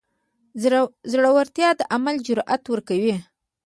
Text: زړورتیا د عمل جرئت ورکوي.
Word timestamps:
زړورتیا 1.11 1.69
د 1.79 1.81
عمل 1.95 2.15
جرئت 2.27 2.63
ورکوي. 2.69 3.15